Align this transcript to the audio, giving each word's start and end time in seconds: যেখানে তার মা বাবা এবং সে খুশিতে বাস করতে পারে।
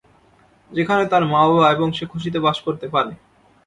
যেখানে 0.71 1.03
তার 1.11 1.23
মা 1.25 1.41
বাবা 1.49 1.67
এবং 1.75 1.87
সে 1.97 2.05
খুশিতে 2.11 2.39
বাস 2.45 2.57
করতে 2.65 2.87
পারে। 2.93 3.13